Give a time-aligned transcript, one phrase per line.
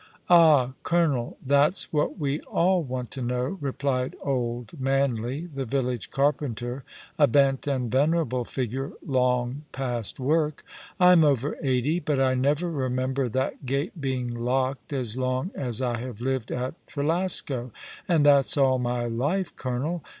[0.31, 6.83] "Ah, colonel, that's what we all want to know," replied old Manley, the village carpenter,
[7.19, 10.65] a bent and venerable figure, long past work."
[10.99, 15.99] I'm over eighty, but I never remember that gate being locked as long as I
[15.99, 17.69] have lived at Trelasco,
[18.07, 20.01] and that's all my life, colonel.